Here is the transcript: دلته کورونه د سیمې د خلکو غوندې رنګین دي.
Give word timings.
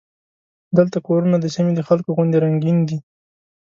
دلته 0.77 0.97
کورونه 1.05 1.37
د 1.39 1.45
سیمې 1.55 1.71
د 1.75 1.81
خلکو 1.87 2.09
غوندې 2.15 2.37
رنګین 2.43 2.77
دي. 2.89 2.97